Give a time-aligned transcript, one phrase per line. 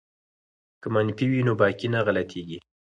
[0.81, 2.57] که منفي وي نو باقی نه غلطیږي.